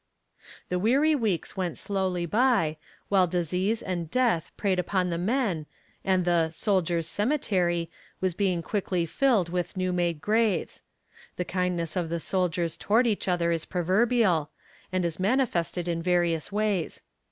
[0.69, 2.77] The weary weeks went slowly by,
[3.09, 5.67] while disease and death preyed upon the men,
[6.03, 7.87] and the "Soldiers' Cemetery"
[8.19, 10.81] was being quickly filled with new made graves.
[11.35, 14.49] The kindness of the soldiers toward each other is proverbial,
[14.91, 17.03] and is manifested in various ways.